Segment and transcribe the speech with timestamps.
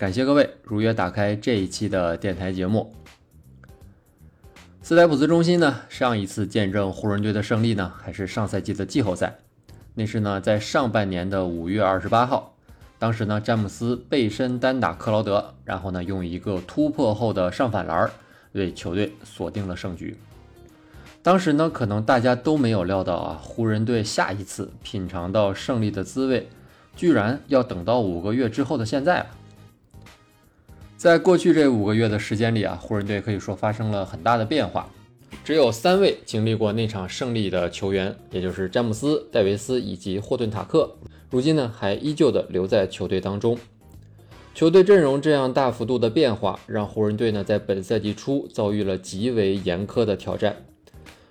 [0.00, 2.90] 感谢各位如约打开这一期的电台节目。
[4.80, 9.36] 斯台普斯中心呢，上一次见证湖人队的胜利呢，还是上赛季的季后赛，
[9.92, 12.54] 那是呢在上半年的五月二十八号，
[12.98, 18.10] 当时呢詹姆斯背身单打克劳德，然后呢用一个突破后的上反篮
[18.52, 20.16] 为球队锁定了胜局。
[21.22, 26.48] 当时呢，可能大家都没有料到啊，湖人队下一次品尝到胜利的滋味。
[26.96, 29.26] 居然要等到五个月之后的现在了。
[31.00, 34.86] 在过去这五个月的时间里啊，湖人队可以说发生了很大的变化。
[35.42, 40.94] 只有三位经历过那场胜利的球员，也就是詹姆斯、戴维斯以及霍顿塔克，
[41.30, 43.58] 如今呢还依旧的留在球队当中。
[44.54, 50.54] 球队阵容这样大幅度的变化，让湖人队呢在本赛季初遭遇了极为严苛的挑战。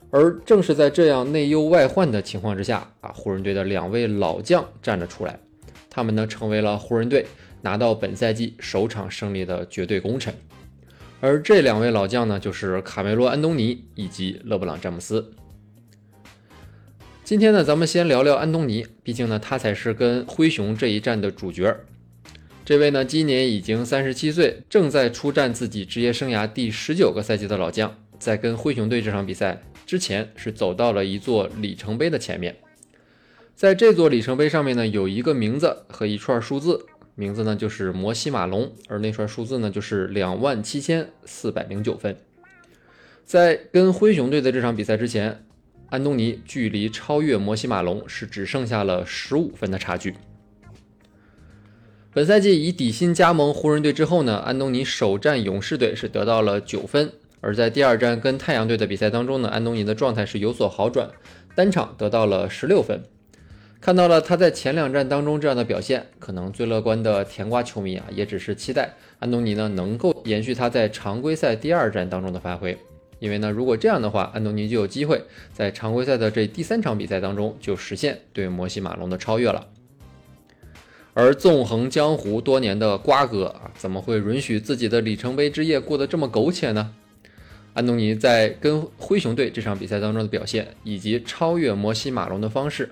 [0.10, 5.40] 而正是在这样内忧外患的情况之下啊，湖人队的两位老将站了出来。
[5.92, 7.26] 他们呢，成为了湖人队
[7.62, 10.34] 拿到本赛季首场胜利的绝对功臣。
[11.22, 15.34] 而这两位老将呢，就是卡梅罗·安东尼以及勒布朗·詹姆斯。
[17.24, 21.76] 今天呢，咱们先聊聊安东尼，毕竟呢，他才是跟灰熊这一战的主角。
[22.66, 32.56] 这位呢，今年已经三十七岁，正在出战自己职业生涯第十九个赛季的老将，在跟灰熊队这场比赛之前，是走到了一座里程碑的前面。
[33.56, 36.86] 在这座里程碑上面呢，有一个名字和一串数字，
[37.20, 42.16] 名字呢就是摩西马龙，而那串数字呢就是两万七千四百零九分。
[43.26, 45.44] 在跟灰熊队的这场比赛之前，
[45.90, 50.16] 安东尼距离超越摩西马龙是只剩下了十五分的差距。
[52.14, 61.12] 本赛季以底薪加盟湖人队之后呢，安东尼首战勇士队是得到了九分，而在第二战跟太阳队的比赛当中呢，安东尼的状态是有所好转，
[61.54, 63.04] 单场得到了十六分。
[63.82, 72.78] 看到了他在前两战当中这样的表现，可能最乐观的甜瓜球迷啊，也只是期待安东尼呢能够延续他在常规赛第二战当中的发挥，
[73.20, 75.24] 因为呢，如果这样的话，安东尼就有机会
[75.54, 79.66] 在常规赛的这第三场比赛当中就实现对摩西马龙的超越了。
[81.14, 86.94] 而纵横江湖多年的瓜哥啊，怎么会允许自己的里程碑之夜过得这么苟且呢？
[87.74, 92.90] 安东尼在跟灰熊队这场比赛当中的表现，以及超越摩西马龙的方式。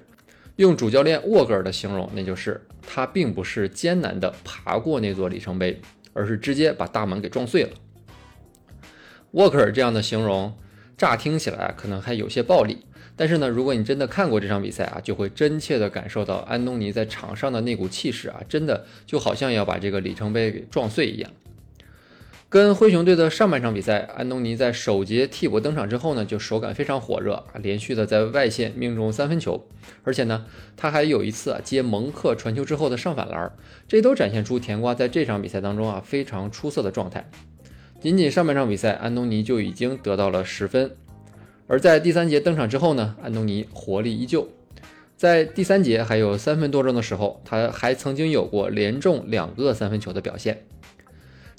[0.57, 5.79] 用主教练沃格尔的形容，那就是他并不是艰难的爬过那座里程碑，
[6.13, 7.69] 而是直接把大门给撞碎了。
[9.31, 10.57] 沃克尔这样的形容，
[10.97, 12.79] 乍听起来可能还有些暴力，
[13.16, 21.31] 但是呢，如果你真的看过这场比赛啊，就会真切的感受到安东尼在场上的那股气势啊，真的就好像要把这个里程碑给撞碎一样。
[22.50, 29.68] 跟灰熊队的上半场比赛，安东尼在首节替补登场之后呢，就手感非常火热啊，连续的在外线命中三分球，
[30.03, 30.46] 而且呢，
[30.78, 33.52] 他还有一次啊接蒙克传球之后的上反篮，
[33.86, 37.30] 这都展现出甜瓜在这场比赛当中啊非常出色的状态。
[38.00, 40.91] 仅仅上半场比赛，安东尼就已经得到了十分，
[41.68, 44.47] 而在第三节登场之后呢，安东尼活力依旧，
[45.18, 50.63] 在第三节还有三分多钟的时候，他还曾经有过连中两个三分球的表现。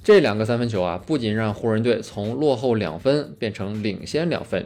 [0.02, 4.64] 这两个三分球啊，不仅让湖人队从落后两分变成领先两分，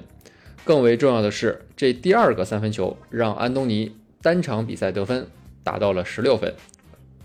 [0.65, 5.27] 更为重要的是，这第二个三分球让安东尼单场比赛得分
[5.65, 6.55] 达到了十六分。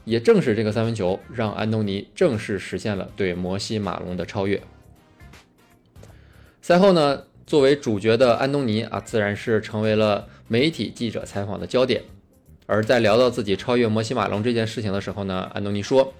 [0.06, 4.60] 也正是这个三分球，让安东尼正式实现了对摩西马龙的超越。
[6.62, 12.02] 赛后呢，作为主角的安东尼啊，自然是成为了媒体记者采访的焦点。
[12.66, 16.14] 而在聊到自己超越摩西马龙这件事情的时候呢，安东尼说。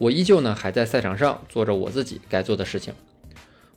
[0.00, 2.94] 我依旧呢还在赛场上做着我自己该做的事情。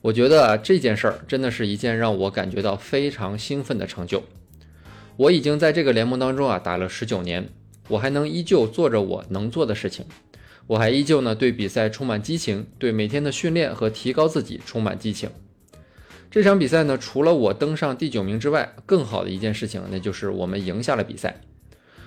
[0.00, 4.22] 我觉得这件事儿真的是一件让我感觉到非常兴奋的成就。
[5.18, 7.50] 我已经在这个联盟当中啊打了十九年，
[7.88, 10.06] 我还能依旧做着我能做的事情。
[10.66, 15.28] 我还依旧呢对比赛充满激情，对每天的训练和提高自己充满激情。
[16.30, 21.42] 这场比赛呢，除了我登上第九名之外，更好的一件事情那就是我们赢下了比赛。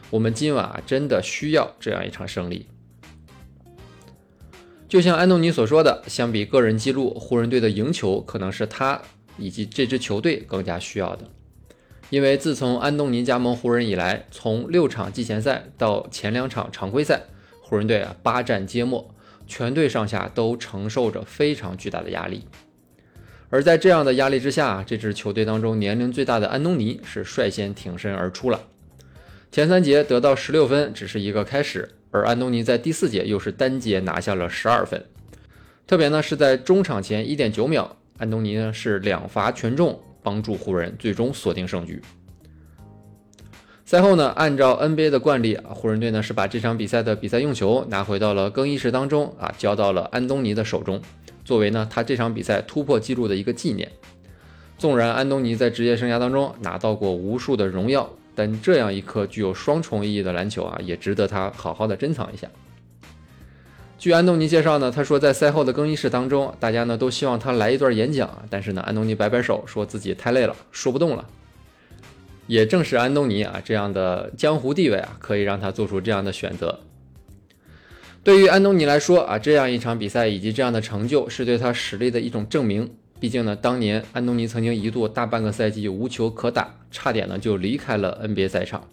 [0.09, 2.65] 我们今晚啊真的需要这样一场胜利。
[4.87, 9.01] 就像安东尼所说的，相比个人记录，湖人队的赢球可能是他
[9.37, 11.25] 以及这支球队更加需要的。
[12.09, 17.23] 因为自从安东尼加盟湖人以来，从六场季前赛到前两场常规赛，
[17.59, 19.13] 湖人队啊八战皆末，
[19.45, 22.45] 全队上下都承受着非常巨大的压力。
[23.49, 28.61] 而在这样的压力之下，这支球队当中年龄最大的安东尼是率先挺身而出了。
[29.51, 35.05] 前三节得到十六分只是一个开始，而安东尼在第四节又是单节拿下了十二分。
[35.85, 42.01] 特别呢是在中场前一点九秒，安东尼呢是两罚全中，帮助湖人最终锁定胜局。
[43.85, 51.01] 赛后呢，按照 NBA 的惯例，湖人队呢是把这场比赛的比赛用球拿回到了更衣室当中啊，交到了安东尼的手中，
[51.45, 53.89] 作为呢他这场比赛突破纪录的一个纪念。
[54.77, 62.47] 纵然安东尼在职业生涯当中拿到过无数的荣耀，但这样一颗具有双重意义的篮球啊，也值得他好好的珍藏一下。
[63.97, 71.27] 据安东尼介绍呢，他说在赛后的更衣室当中，大家呢都希望他来一段演讲，但是呢，安东尼摆摆手，说自己太累了，说不动了。
[72.45, 76.81] 也正是安东尼啊这样的江湖地位啊，可以让他做出这样的选择。
[78.23, 82.93] 对于安东尼来说啊，这样一场比赛以及这样的成就是对他实力的一种证明。
[83.19, 88.87] 毕竟呢，当年安东尼曾经一度大半个赛季无球可打，差点呢就离开了 NBA 赛场。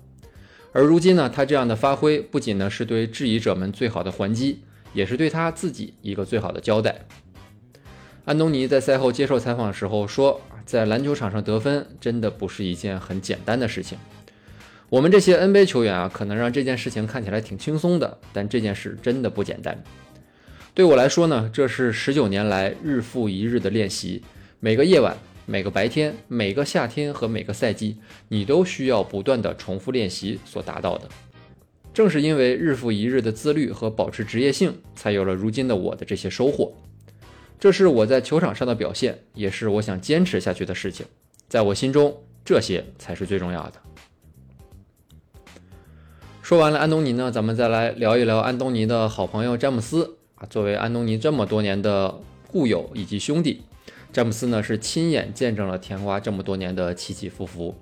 [0.72, 4.60] 而如今呢，他这样的发挥不仅呢是对质疑者们最好的还击，
[4.92, 7.06] 也是对他自己一个最好的交代。
[8.24, 10.40] 安东尼在赛后接受采访的时候说。
[10.66, 13.98] 在篮球场上得分真的不是一件很简单的事情。
[14.88, 19.84] 我们这些 NBA 球员啊，可能让这件事情看起来挺轻松的，但这件事真的不简单。
[20.74, 24.20] 对我来说呢，这是十九年来日复一日的练习，
[24.58, 25.16] 每个夜晚、
[25.46, 31.08] 每个白天、每个夏天和每个赛季，你都需要不断的重复练习所达到的。
[31.92, 36.74] 正是因为日复一日的自律和保持职业性，才有了如今的我的这些收获。
[37.60, 41.06] 这是我在球场上的表现，也是我想坚持下去的事情。
[41.48, 43.74] 在我心中，这些才是最重要的。
[46.42, 50.46] 说完了安东尼呢，咱们再来聊一聊安东尼的好朋友詹姆斯啊。
[50.48, 53.62] 作为安东尼这么多年的故友以及兄弟，
[54.12, 57.74] 詹姆斯呢是亲眼见证了甜瓜这么多年的起起伏伏。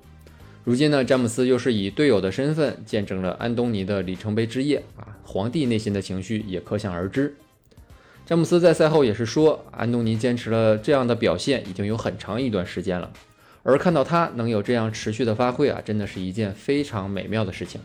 [0.64, 5.18] 如今呢，詹姆斯又是以队友的身份见证了安东尼的里程碑之夜啊。
[5.24, 7.34] 皇帝内心的情绪也可想而知。
[8.24, 13.10] 詹姆斯在赛后也是说，安东尼坚持了这样的表现已经有很长一段时间了，
[13.64, 17.80] 而看到他能有这样持续的发挥啊，真的是一件非常美妙的事情。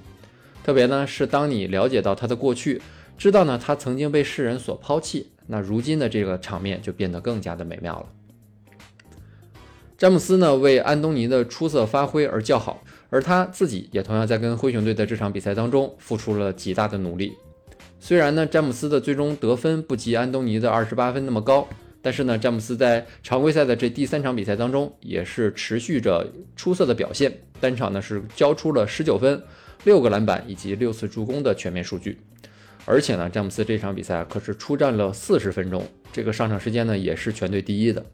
[0.63, 2.79] 特别呢是当你了解到他的过去，
[3.17, 8.05] 知道呢他曾经被世人所抛弃，那如今的这个场面就变得更加的美妙了。
[9.97, 17.33] 詹姆斯呢为安东尼的出色发挥而叫好，而他自己也同样在跟灰熊队的这场比赛当中付出了极大的努力。
[17.99, 21.67] 虽然呢，詹姆斯的最终得分不及安东尼的二十八分那么高，
[21.99, 29.41] 但是呢，詹姆斯在常规赛的这第三场比赛当中也是持续着出色的表现，单场呢是交出了十九分、
[29.83, 32.19] 六个篮板以及六次助攻的全面数据。
[32.89, 38.05] 而且呢，詹姆斯这场比赛可是出战了四十分钟，这个上场时间呢也是全队第一的。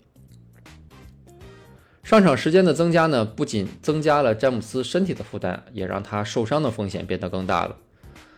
[2.02, 7.78] 上场时间的增加呢，不仅增加了詹姆斯身体的负担，也让他受伤的风险变得更大了。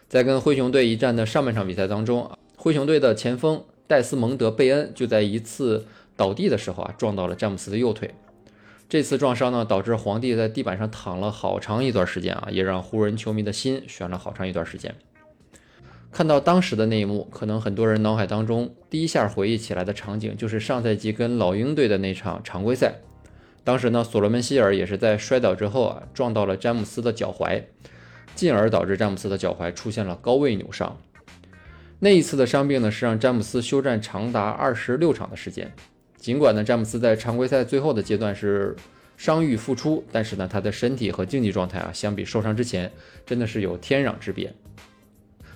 [0.10, 5.86] 在跟灰熊队一战的上半场比赛当中啊，灰熊队的前锋戴斯蒙德·贝恩就在一次
[6.18, 8.14] 倒地的时候啊，撞到了詹姆斯的右腿。
[8.90, 14.94] 这次撞伤呢，导致皇帝在地板上躺了好长一段时间啊，也让湖人球迷的心悬了好长一段时间。
[16.16, 22.96] 看到当时的那一幕，可能很多人脑海当中第一下回忆起来的场景，就是上赛季跟老鹰队的那场常规赛。
[23.66, 27.62] 当时呢，所罗门希尔也是在摔倒之后啊，撞到了詹姆斯的脚踝。
[28.34, 30.98] 进而导致詹姆斯的脚踝出现了高位扭伤。
[32.00, 35.70] 那一次的伤病呢，是让詹姆斯休战长达二十六场的时间。
[36.16, 38.74] 尽管呢，詹姆斯在常规赛最后的阶段是
[39.18, 42.90] 伤愈复出，但是呢，他的身体和竞技状态啊，相比受伤之前，
[43.26, 44.54] 真的是有天壤之别。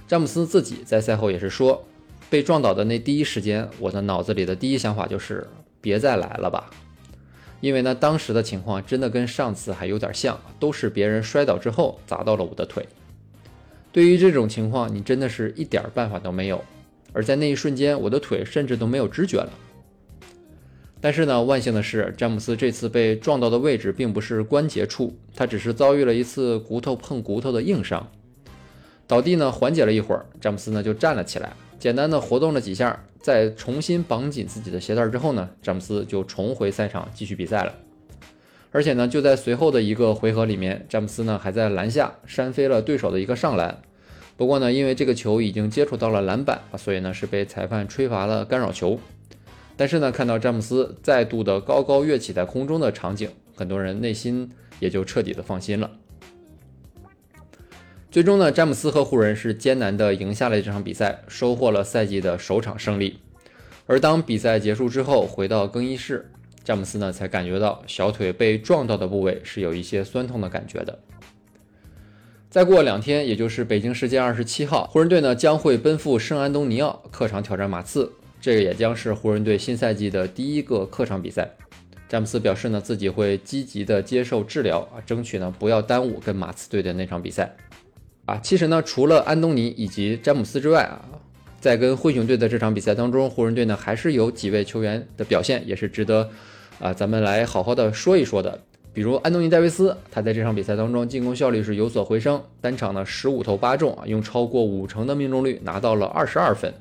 [0.09, 1.85] 詹姆斯自己在赛后也是说，
[2.31, 5.45] 被撞倒的那第一时间，我的脑子里的第一想法就是
[5.81, 6.71] 别再来了吧。
[7.61, 12.87] 因为呢，当时的情况真的跟上次还有点像，都是别人摔倒之后砸到了我的腿。
[13.91, 16.59] 对于这种情况，你真的是一点办法都没有。
[17.13, 19.51] 而在那一瞬间，我的腿甚至都没有知觉了。
[20.99, 28.09] 但是呢，万幸的是，詹姆斯这次被撞到的位置并不是关节处，他只是遭遇了一次骨头碰骨头的硬伤。
[29.09, 31.51] 倒地呢，缓解了一会儿，詹姆斯呢就站了起来。
[31.79, 37.73] 简单的活动了几下，再重新绑紧自己的鞋带之后呢，詹姆斯就重回赛场继续比赛了。
[38.71, 43.81] 而且呢，就在随后的一个回合里面，詹姆斯呢还在篮下扇飞了对手的一个上篮。
[44.37, 48.99] 不过呢，因为这个球已经接触到了篮板，所以呢是被裁判吹罚了干扰球。
[49.75, 55.89] 但是呢，看到詹姆斯再度的高高跃起在空中的场景，很多人内心也就彻底的放心了。
[58.11, 63.19] 最终呢，詹姆斯和湖人是艰难地赢下了这场比赛，收获了赛季的首场胜利。
[63.85, 66.31] 而当比赛结束之后，回到更衣室，
[66.63, 70.97] 詹姆斯呢才感觉到小腿被撞到的部位是有一些酸痛的感觉的。
[72.49, 78.11] 再过两天，也就是北京时间二十七号，湖人队呢将会奔赴圣安东尼奥客场挑战马刺，
[78.41, 81.47] 这个也将是湖人队新赛季的第一个客场比赛。
[82.07, 87.55] 詹姆斯表示呢，自己会积极的接受治疗啊，争取呢不要耽误跟马刺队的那场比赛。
[88.29, 91.01] 啊，其实呢，除了安东尼以及詹姆斯之外啊，
[91.59, 96.29] 在跟灰熊队的这场比赛当中，湖人队呢还是有几位球员的表现也是值得
[96.79, 98.61] 啊咱们来好好的说一说的。
[98.93, 106.71] 比如安东尼戴维斯，他在这场比赛当中进攻效率是有所回升，单场呢十五投八中啊，用超过五成的命中率拿到了二十二分。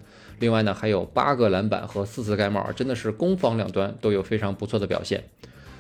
[0.41, 5.25] 另外呢，还有八个篮板和四次盖帽，真的是攻防两端都有非常不错的表现。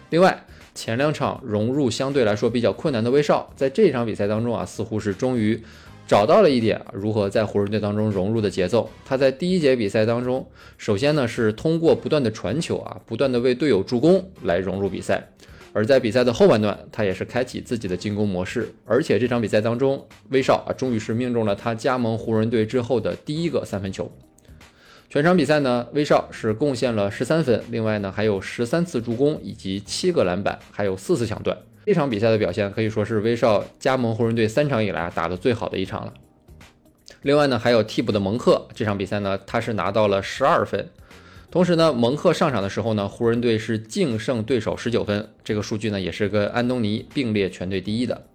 [0.08, 0.46] 另外，
[0.78, 5.60] 前两场融入相对来说比较困难的威少，在这场比赛当中啊，似乎是终于
[6.06, 8.88] 找到了一点如何在湖人队当中融入的节奏。
[9.04, 15.28] 他在第一节比赛当中，首先呢是通过不断的传球啊，不断的为队友助攻来融入比赛。
[15.72, 24.08] 而在比赛的后半段，他也是开启自己的进攻模式，而且这场比赛当中，威少啊，终于是命中了他加盟湖人队之后的第一个三分球。
[25.10, 31.56] 全场比赛呢，威少是贡献了十三分，另外呢还有十三次助攻，以及七个篮板，还有四次抢断。
[31.86, 36.12] 这场比赛的表现可以说是威少加盟湖人队三场以来打的最好的一场了。
[37.22, 40.86] 另外呢，还有替补的蒙克，这场比赛呢他是拿到了十二分。
[41.50, 48.26] 同时呢，蒙克上场的时候呢，湖人队是净胜对手十九分，这个数据呢也是跟安东尼并列全队第一的。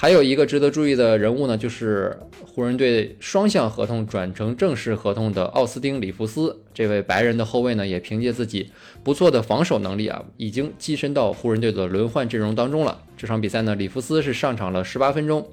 [0.00, 6.58] 还有一个值得注意的人物呢，就是湖人队双向合同转成正式合同的奥斯汀·里弗斯。
[6.72, 8.70] 这位白人的后卫呢，也凭借自己
[9.04, 13.02] 不错的防守能力啊，已经跻身到湖人队的轮换阵容当中了。
[13.14, 15.46] 这场比赛呢，里弗斯是上场了十八分钟，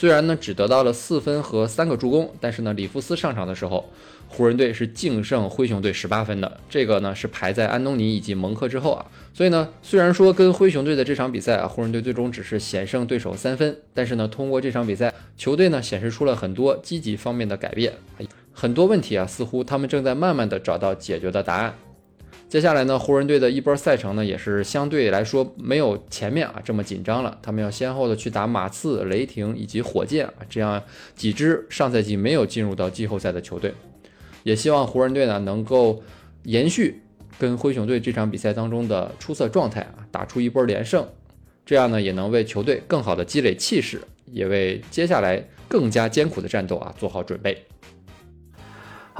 [0.00, 3.84] 虽然呢只得到了四分和三个助攻，但是呢，里弗斯上场的时候。
[4.32, 9.04] 湖人队是净胜灰熊队十八分的，这个呢是排在安东尼以及蒙克之后啊。
[9.34, 17.92] 所以呢，虽然说跟灰熊队的这场比赛啊，湖人队最终只是险胜对手三分，但是呢，通过这场比赛，球队呢显示出了很多积极方面的改变，
[18.54, 21.74] 很多问题啊，似乎他们正在慢慢的找到解决的答案。
[22.50, 30.82] 接下来呢，湖人队的一波赛程呢，也是相对来说没有前面啊这么紧张了，他们要先后的去打马刺、雷霆以及火箭啊这样
[31.14, 33.72] 几支上赛季没有进入到季后赛的球队。
[34.42, 36.02] 也希望湖人队呢能够
[36.42, 37.00] 延续
[37.38, 41.08] 跟灰熊队这场比赛当中的出色状态啊，打出一波连胜，
[41.64, 47.64] 这样呢也能为球队更好的积累气势，也为接下来更加艰苦的战斗啊做好准备。